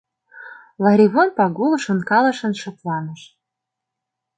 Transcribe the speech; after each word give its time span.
Ларивон 0.83 1.29
Пагул 1.37 1.73
шонкалышын 1.85 2.53
шыпланыш. 2.61 3.21